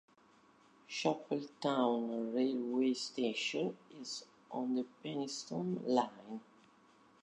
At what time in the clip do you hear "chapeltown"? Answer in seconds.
0.89-2.33